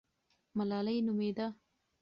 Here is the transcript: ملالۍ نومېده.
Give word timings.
ملالۍ 0.57 0.97
نومېده. 1.05 1.47